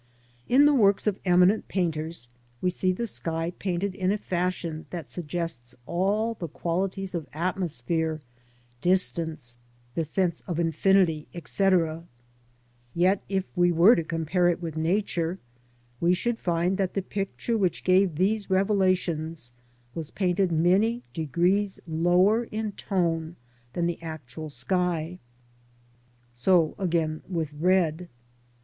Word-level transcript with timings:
In 0.49 0.65
the 0.65 0.73
works 0.73 1.05
of 1.05 1.19
eminent 1.25 1.67
painters 1.67 2.27
we 2.59 2.71
see 2.71 2.91
the 2.91 3.05
sky 3.05 3.51
painted 3.59 3.93
in 3.93 4.11
a 4.11 4.17
fashion 4.17 4.87
that 4.89 5.07
suggests 5.07 5.75
all 5.85 6.33
the 6.33 6.47
qualities 6.47 7.13
of 7.13 7.27
atmosphere,— 7.33 8.19
distance, 8.81 9.59
the 9.93 10.03
sense 10.03 10.41
of 10.47 10.59
infinity, 10.59 11.27
etc.,— 11.35 12.01
yet 12.95 13.21
if 13.29 13.45
we 13.55 13.71
were 13.71 13.95
to 13.95 14.03
compare 14.03 14.49
it 14.49 14.59
with 14.59 14.75
Nature 14.75 15.37
we 15.99 16.15
should 16.15 16.39
find 16.39 16.77
that 16.79 16.95
the 16.95 17.03
picture 17.03 17.55
which 17.55 17.83
gave 17.83 18.15
these 18.15 18.47
revela 18.47 18.97
tions 18.97 19.51
was 19.93 20.09
painted 20.09 20.51
many 20.51 21.03
degrees 21.13 21.79
lower 21.85 22.45
in 22.45 22.71
tone 22.71 23.35
than 23.73 23.85
the 23.85 24.01
actual 24.01 24.49
sky. 24.49 25.19
So 26.33 26.73
again 26.79 27.21
with 27.29 27.53
red. 27.53 28.09